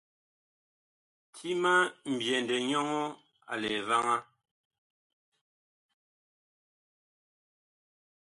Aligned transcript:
Ti 1.33 1.49
ma 1.61 1.73
ŋmbyɛndɛ 2.11 2.55
nyɔŋɔɔ 2.67 3.03
a 3.51 3.53
lɛ 3.61 3.71
vaŋaa. 3.87 4.19